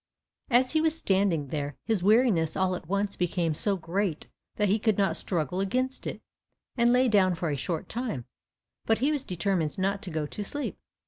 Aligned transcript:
As 0.49 0.71
he 0.73 0.81
was 0.81 0.97
standing 0.97 1.49
there, 1.49 1.77
his 1.83 2.01
weariness 2.01 2.57
all 2.57 2.73
at 2.73 2.87
once 2.87 3.15
became 3.15 3.53
so 3.53 3.77
great 3.77 4.25
that 4.55 4.67
he 4.67 4.79
could 4.79 4.97
not 4.97 5.15
struggle 5.15 5.59
against 5.59 6.07
it, 6.07 6.23
and 6.75 6.91
lay 6.91 7.07
down 7.07 7.35
for 7.35 7.51
a 7.51 7.55
short 7.55 7.87
time, 7.87 8.25
but 8.87 8.97
he 8.97 9.11
was 9.11 9.23
determined 9.23 9.77
not 9.77 10.01
to 10.01 10.09
go 10.09 10.25
to 10.25 10.43
sleep. 10.43 10.79